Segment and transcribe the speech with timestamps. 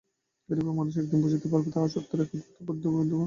[0.49, 3.19] এইরূপেই মানুষ একদিন বুঝিতে পারে, তাহার সত্তার মধ্যে এক অদ্ভুত দ্বৈতভাব বিদ্যমান।